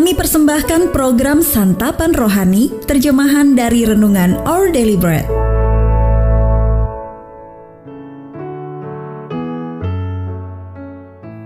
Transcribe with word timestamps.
Kami 0.00 0.16
persembahkan 0.16 0.96
program 0.96 1.44
Santapan 1.44 2.16
Rohani, 2.16 2.72
terjemahan 2.88 3.52
dari 3.52 3.84
Renungan 3.84 4.32
Our 4.48 4.72
Daily 4.72 4.96
Bread. 4.96 5.28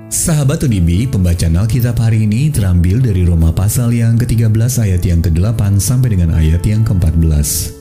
Sahabat 0.07 0.63
UDB, 0.63 1.11
pembacaan 1.11 1.59
Alkitab 1.59 1.99
hari 1.99 2.31
ini 2.31 2.47
terambil 2.55 3.03
dari 3.03 3.27
Roma 3.27 3.51
pasal 3.51 3.91
yang 3.91 4.15
ke-13 4.23 4.55
ayat 4.87 5.03
yang 5.03 5.19
ke-8 5.19 5.83
sampai 5.83 6.15
dengan 6.15 6.39
ayat 6.39 6.63
yang 6.63 6.87
ke-14. 6.87 7.75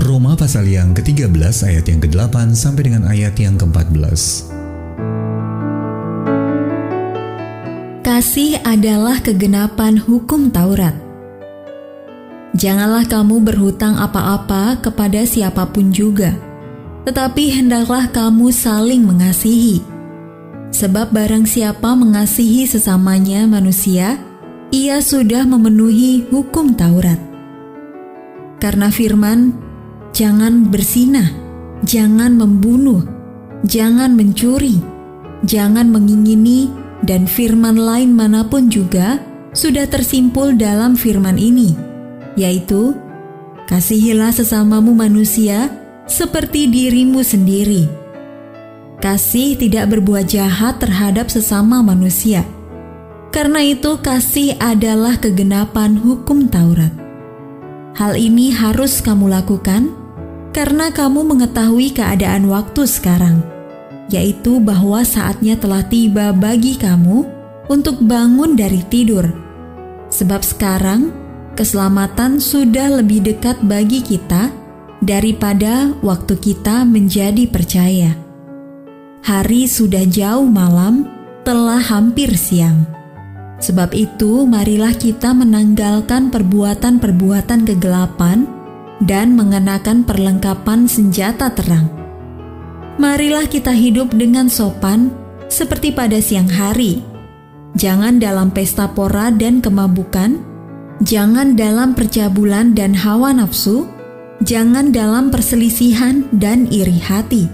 Roma 0.00 0.32
pasal 0.32 0.64
yang 0.64 0.96
ke-13 0.96 1.28
ayat 1.60 1.84
yang 1.92 2.00
ke-8 2.00 2.56
sampai 2.56 2.88
dengan 2.88 3.04
ayat 3.04 3.36
yang 3.36 3.60
ke-14. 3.60 4.65
Kasih 8.16 8.64
adalah 8.64 9.20
kegenapan 9.20 10.00
hukum 10.00 10.48
Taurat. 10.48 10.96
Janganlah 12.56 13.04
kamu 13.04 13.44
berhutang 13.44 13.92
apa-apa 13.92 14.80
kepada 14.80 15.28
siapa 15.28 15.68
pun 15.68 15.92
juga, 15.92 16.32
tetapi 17.04 17.52
hendaklah 17.52 18.08
kamu 18.08 18.48
saling 18.48 19.04
mengasihi. 19.04 19.84
Sebab 20.72 21.12
barang 21.12 21.44
siapa 21.44 21.92
mengasihi 21.92 22.64
sesamanya 22.64 23.44
manusia, 23.44 24.16
ia 24.72 24.96
sudah 25.04 25.44
memenuhi 25.44 26.24
hukum 26.32 26.72
Taurat. 26.72 27.20
Karena 28.64 28.88
firman, 28.88 29.52
jangan 30.16 30.72
bersinah, 30.72 31.36
jangan 31.84 32.32
membunuh, 32.40 33.04
jangan 33.68 34.16
mencuri, 34.16 34.80
jangan 35.44 35.92
mengingini, 35.92 36.85
dan 37.04 37.28
firman 37.28 37.76
lain 37.76 38.14
mana 38.16 38.46
pun 38.46 38.72
juga 38.72 39.20
sudah 39.52 39.84
tersimpul 39.88 40.56
dalam 40.56 40.96
firman 40.96 41.36
ini, 41.36 41.76
yaitu: 42.38 42.96
"Kasihilah 43.68 44.32
sesamamu 44.32 44.96
manusia 44.96 45.68
seperti 46.08 46.70
dirimu 46.70 47.20
sendiri." 47.20 47.88
Kasih 48.96 49.60
tidak 49.60 49.92
berbuat 49.92 50.24
jahat 50.32 50.80
terhadap 50.80 51.28
sesama 51.28 51.84
manusia. 51.84 52.48
Karena 53.28 53.60
itu, 53.60 54.00
kasih 54.00 54.56
adalah 54.56 55.20
kegenapan 55.20 56.00
hukum 56.00 56.48
Taurat. 56.48 56.88
Hal 57.92 58.16
ini 58.16 58.48
harus 58.52 59.04
kamu 59.04 59.28
lakukan 59.28 59.92
karena 60.56 60.88
kamu 60.88 61.20
mengetahui 61.28 61.92
keadaan 61.92 62.48
waktu 62.48 62.88
sekarang 62.88 63.55
yaitu 64.10 64.62
bahwa 64.62 65.02
saatnya 65.02 65.58
telah 65.58 65.82
tiba 65.86 66.30
bagi 66.30 66.78
kamu 66.78 67.26
untuk 67.66 67.98
bangun 68.02 68.54
dari 68.54 68.82
tidur. 68.86 69.26
Sebab 70.10 70.42
sekarang 70.46 71.10
keselamatan 71.58 72.38
sudah 72.38 73.02
lebih 73.02 73.26
dekat 73.26 73.58
bagi 73.66 74.02
kita 74.02 74.54
daripada 75.02 75.90
waktu 76.00 76.38
kita 76.38 76.86
menjadi 76.86 77.50
percaya. 77.50 78.14
Hari 79.26 79.66
sudah 79.66 80.06
jauh 80.06 80.46
malam, 80.46 81.10
telah 81.42 81.82
hampir 81.82 82.30
siang. 82.38 82.86
Sebab 83.58 83.90
itu, 83.90 84.46
marilah 84.46 84.94
kita 84.94 85.34
menanggalkan 85.34 86.30
perbuatan-perbuatan 86.30 87.66
kegelapan 87.66 88.46
dan 89.02 89.34
mengenakan 89.34 90.06
perlengkapan 90.06 90.86
senjata 90.86 91.50
terang 91.50 92.05
marilah 92.96 93.44
kita 93.48 93.72
hidup 93.72 94.12
dengan 94.12 94.48
sopan 94.48 95.12
seperti 95.46 95.92
pada 95.92 96.18
siang 96.20 96.48
hari. 96.48 97.04
Jangan 97.76 98.16
dalam 98.16 98.48
pesta 98.48 98.88
pora 98.88 99.28
dan 99.28 99.60
kemabukan, 99.60 100.40
jangan 101.04 101.54
dalam 101.54 101.92
percabulan 101.92 102.72
dan 102.72 102.96
hawa 102.96 103.36
nafsu, 103.36 103.84
jangan 104.40 104.92
dalam 104.96 105.28
perselisihan 105.28 106.24
dan 106.32 106.64
iri 106.72 106.96
hati. 106.96 107.44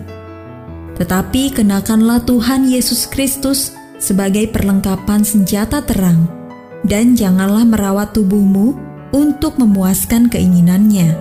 Tetapi 0.95 1.59
kenakanlah 1.59 2.23
Tuhan 2.23 2.71
Yesus 2.71 3.11
Kristus 3.11 3.75
sebagai 3.99 4.47
perlengkapan 4.55 5.27
senjata 5.27 5.83
terang, 5.83 6.31
dan 6.87 7.19
janganlah 7.19 7.67
merawat 7.67 8.15
tubuhmu 8.15 8.79
untuk 9.11 9.59
memuaskan 9.59 10.31
keinginannya. 10.31 11.15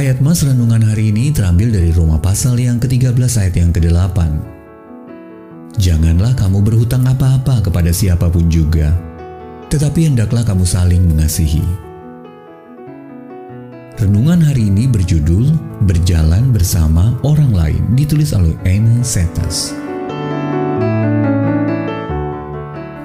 Ayat 0.00 0.16
Mas 0.24 0.40
Renungan 0.40 0.80
hari 0.80 1.12
ini 1.12 1.28
terambil 1.28 1.76
dari 1.76 1.92
Roma 1.92 2.16
pasal 2.16 2.56
yang 2.56 2.80
ke-13 2.80 3.20
ayat 3.20 3.54
yang 3.60 3.68
ke-8. 3.68 4.16
Janganlah 5.76 6.32
kamu 6.40 6.64
berhutang 6.64 7.04
apa-apa 7.04 7.60
kepada 7.60 7.92
siapa 7.92 8.32
pun 8.32 8.48
juga, 8.48 8.96
tetapi 9.68 10.08
hendaklah 10.08 10.40
kamu 10.40 10.64
saling 10.64 11.04
mengasihi. 11.04 11.60
Renungan 14.00 14.40
hari 14.40 14.72
ini 14.72 14.88
berjudul 14.88 15.52
Berjalan 15.84 16.48
Bersama 16.48 17.12
Orang 17.20 17.52
Lain, 17.52 17.84
ditulis 17.92 18.32
oleh 18.32 18.56
Anne 18.64 19.04
Setas. 19.04 19.76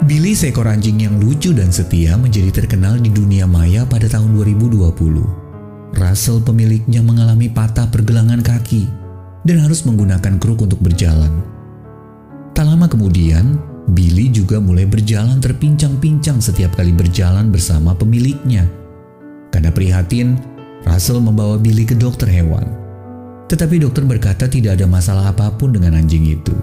Billy 0.07 0.31
seekor 0.31 0.71
anjing 0.71 1.03
yang 1.03 1.19
lucu 1.19 1.51
dan 1.51 1.75
setia 1.75 2.15
menjadi 2.15 2.63
terkenal 2.63 2.95
di 3.03 3.11
dunia 3.11 3.43
maya 3.43 3.83
pada 3.83 4.07
tahun 4.07 4.31
2020. 4.31 5.44
Russell 5.93 6.41
pemiliknya 6.41 7.05
mengalami 7.05 7.51
patah 7.51 7.85
pergelangan 7.93 8.41
kaki 8.41 8.89
dan 9.45 9.61
harus 9.61 9.85
menggunakan 9.85 10.41
kruk 10.41 10.65
untuk 10.65 10.81
berjalan. 10.81 11.45
Tak 12.57 12.65
lama 12.65 12.89
kemudian, 12.89 13.61
Billy 13.93 14.33
juga 14.33 14.57
mulai 14.57 14.89
berjalan 14.89 15.37
terpincang-pincang 15.37 16.41
setiap 16.41 16.73
kali 16.73 16.89
berjalan 16.89 17.53
bersama 17.53 17.93
pemiliknya. 17.93 18.65
Karena 19.53 19.69
prihatin, 19.69 20.41
Russell 20.87 21.21
membawa 21.21 21.61
Billy 21.61 21.85
ke 21.85 21.93
dokter 21.93 22.25
hewan. 22.25 22.65
Tetapi 23.45 23.77
dokter 23.77 24.01
berkata 24.09 24.49
tidak 24.49 24.81
ada 24.81 24.89
masalah 24.89 25.29
apa 25.29 25.53
pun 25.53 25.69
dengan 25.69 25.93
anjing 26.01 26.25
itu. 26.25 26.55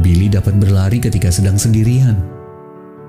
Billy 0.00 0.28
dapat 0.28 0.60
berlari 0.60 1.00
ketika 1.00 1.32
sedang 1.32 1.56
sendirian. 1.56 2.20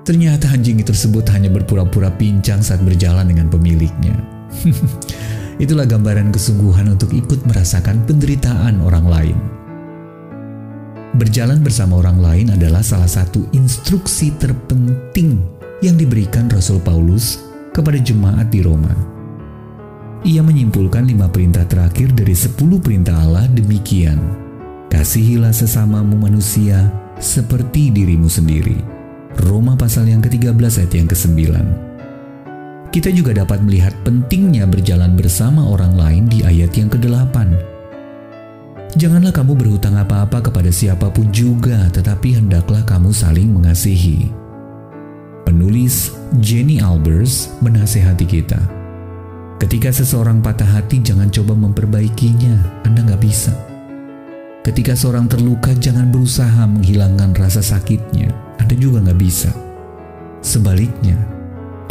Ternyata 0.04 0.52
anjing 0.52 0.80
tersebut 0.84 1.24
hanya 1.32 1.48
berpura-pura 1.48 2.12
pincang 2.12 2.60
saat 2.60 2.80
berjalan 2.84 3.28
dengan 3.28 3.48
pemiliknya. 3.48 4.13
Itulah 5.62 5.86
gambaran 5.86 6.34
kesungguhan 6.34 6.90
untuk 6.90 7.14
ikut 7.14 7.46
merasakan 7.46 8.02
penderitaan 8.10 8.82
orang 8.82 9.06
lain. 9.06 9.38
Berjalan 11.14 11.62
bersama 11.62 12.02
orang 12.02 12.18
lain 12.18 12.46
adalah 12.50 12.82
salah 12.82 13.06
satu 13.06 13.46
instruksi 13.54 14.34
terpenting 14.34 15.38
yang 15.78 15.94
diberikan 15.94 16.50
Rasul 16.50 16.82
Paulus 16.82 17.38
kepada 17.70 17.94
jemaat 18.02 18.50
di 18.50 18.66
Roma. 18.66 18.90
Ia 20.26 20.42
menyimpulkan 20.42 21.06
lima 21.06 21.30
perintah 21.30 21.62
terakhir 21.70 22.10
dari 22.18 22.34
sepuluh 22.34 22.82
perintah 22.82 23.14
Allah 23.14 23.46
demikian. 23.46 24.18
Kasihilah 24.90 25.54
sesamamu 25.54 26.18
manusia 26.18 26.90
seperti 27.22 27.94
dirimu 27.94 28.26
sendiri. 28.26 28.82
Roma 29.46 29.78
pasal 29.78 30.10
yang 30.10 30.18
ke-13 30.18 30.82
ayat 30.82 30.92
yang 30.98 31.08
ke-9 31.10 31.93
kita 32.94 33.10
juga 33.10 33.34
dapat 33.34 33.58
melihat 33.66 33.90
pentingnya 34.06 34.70
berjalan 34.70 35.18
bersama 35.18 35.66
orang 35.66 35.98
lain 35.98 36.30
di 36.30 36.46
ayat 36.46 36.70
yang 36.78 36.86
ke-8. 36.86 37.34
Janganlah 38.94 39.34
kamu 39.34 39.58
berhutang 39.58 39.98
apa-apa 39.98 40.38
kepada 40.38 40.70
siapa 40.70 41.10
pun 41.10 41.26
juga, 41.34 41.90
tetapi 41.90 42.38
hendaklah 42.38 42.86
kamu 42.86 43.10
saling 43.10 43.50
mengasihi. 43.50 44.30
Penulis 45.42 46.14
Jenny 46.38 46.78
Albers 46.78 47.50
menasehati 47.58 48.22
kita. 48.30 48.62
Ketika 49.58 49.90
seseorang 49.90 50.38
patah 50.38 50.78
hati, 50.78 51.02
jangan 51.02 51.34
coba 51.34 51.58
memperbaikinya. 51.58 52.86
Anda 52.86 53.02
nggak 53.10 53.22
bisa. 53.26 53.50
Ketika 54.62 54.94
seorang 54.94 55.26
terluka, 55.26 55.74
jangan 55.82 56.14
berusaha 56.14 56.62
menghilangkan 56.70 57.34
rasa 57.34 57.58
sakitnya. 57.58 58.30
Anda 58.62 58.78
juga 58.78 59.02
nggak 59.02 59.18
bisa. 59.18 59.50
Sebaliknya, 60.46 61.18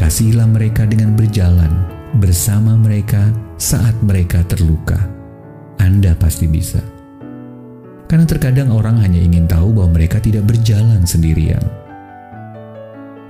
Kasihilah 0.03 0.51
mereka 0.51 0.83
dengan 0.83 1.15
berjalan 1.15 1.71
bersama 2.19 2.75
mereka 2.75 3.23
saat 3.55 3.95
mereka 4.03 4.43
terluka. 4.43 4.99
Anda 5.79 6.11
pasti 6.19 6.43
bisa. 6.43 6.83
Karena 8.11 8.27
terkadang 8.27 8.75
orang 8.75 8.99
hanya 8.99 9.23
ingin 9.23 9.47
tahu 9.47 9.71
bahwa 9.71 9.95
mereka 9.95 10.19
tidak 10.19 10.43
berjalan 10.43 11.07
sendirian. 11.07 11.63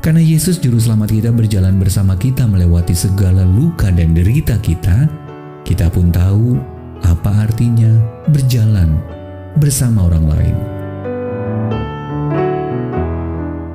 Karena 0.02 0.18
Yesus 0.18 0.58
juru 0.58 0.82
selamat 0.82 1.14
kita 1.14 1.30
berjalan 1.30 1.78
bersama 1.78 2.18
kita 2.18 2.50
melewati 2.50 2.98
segala 2.98 3.46
luka 3.46 3.94
dan 3.94 4.18
derita 4.18 4.58
kita, 4.58 5.06
kita 5.70 5.94
pun 5.94 6.10
tahu 6.10 6.58
apa 7.06 7.54
artinya 7.54 8.02
berjalan 8.34 8.98
bersama 9.62 10.10
orang 10.10 10.26
lain. 10.26 10.73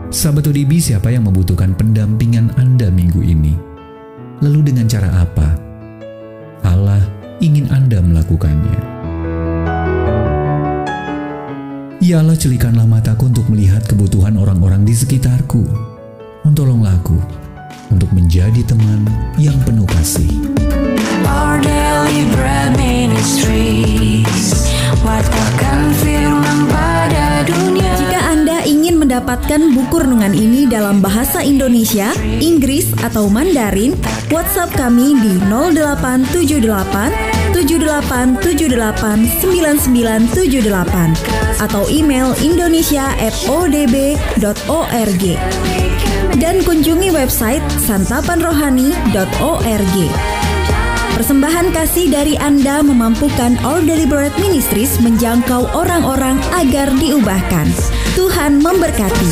Sahabat 0.08 0.49
ODB, 0.49 0.81
siapa 0.81 1.12
yang 1.12 1.28
membutuhkan 1.28 1.76
pendampingan 1.76 2.49
Anda 2.56 2.88
minggu 2.88 3.20
ini? 3.20 3.52
Lalu 4.40 4.72
dengan 4.72 4.88
cara 4.88 5.05
apa? 5.20 5.52
Allah 6.64 7.05
ingin 7.44 7.69
Anda 7.69 8.00
melakukannya. 8.00 8.78
Ya 12.00 12.25
Allah 12.25 12.40
celikanlah 12.40 12.88
mataku 12.88 13.28
untuk 13.28 13.52
melihat 13.52 13.84
kebutuhan 13.84 14.40
orang-orang 14.40 14.88
di 14.88 14.96
sekitarku. 14.96 15.69
Tolonglah 16.56 16.96
aku 16.96 17.20
untuk 17.93 18.08
menjadi 18.10 18.64
teman 18.64 19.05
yang 19.37 19.60
penuh 19.62 19.87
kasih. 19.87 20.32
Mendapatkan 29.08 29.72
buku 29.72 30.05
renungan 30.05 30.37
ini 30.37 30.69
dalam 30.69 31.00
bahasa 31.00 31.40
Indonesia, 31.40 32.12
Inggris, 32.44 32.93
atau 33.00 33.25
Mandarin, 33.32 33.96
WhatsApp 34.28 34.69
kami 34.76 35.16
di 35.16 35.40
0878 35.49 37.56
7878 37.56 39.40
9978 39.40 41.16
atau 41.56 41.88
email 41.88 42.37
indonesia@odb.org 42.44 45.25
dan 46.37 46.60
kunjungi 46.69 47.08
website 47.08 47.64
santapanrohani.org. 47.88 49.96
Persembahan 51.16 51.72
kasih 51.72 52.12
dari 52.12 52.37
Anda 52.37 52.84
memampukan 52.84 53.56
All 53.64 53.81
Deliberate 53.81 54.37
Ministries 54.37 55.00
menjangkau 55.00 55.64
orang-orang 55.72 56.37
agar 56.60 56.93
diubahkan. 57.00 57.72
Tuhan 58.19 58.59
memberkati. 58.59 59.26